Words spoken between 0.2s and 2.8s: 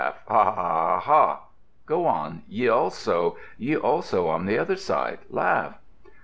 ha, ha, ha, ha! Go on, ye